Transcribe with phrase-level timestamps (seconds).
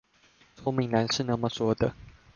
[0.63, 1.93] 說明欄是那麼說的